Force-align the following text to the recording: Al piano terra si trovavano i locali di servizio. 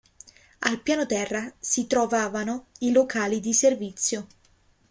Al 0.61 0.81
piano 0.81 1.05
terra 1.05 1.53
si 1.59 1.85
trovavano 1.85 2.69
i 2.79 2.91
locali 2.91 3.39
di 3.39 3.53
servizio. 3.53 4.27